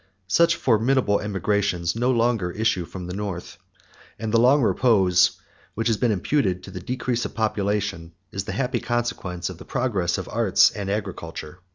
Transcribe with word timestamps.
Such 0.27 0.55
formidable 0.55 1.19
emigrations 1.19 1.91
can 1.91 2.01
no 2.01 2.09
longer 2.09 2.49
issue 2.49 2.85
from 2.85 3.05
the 3.05 3.13
North; 3.13 3.59
and 4.17 4.33
the 4.33 4.39
long 4.39 4.63
repose, 4.63 5.39
which 5.75 5.89
has 5.89 5.97
been 5.97 6.11
imputed 6.11 6.63
to 6.63 6.71
the 6.71 6.79
decrease 6.81 7.23
of 7.23 7.35
population, 7.35 8.13
is 8.31 8.45
the 8.45 8.53
happy 8.53 8.79
consequence 8.79 9.47
of 9.51 9.59
the 9.59 9.65
progress 9.65 10.17
of 10.17 10.27
arts 10.29 10.71
and 10.71 10.89
agriculture. 10.89 11.59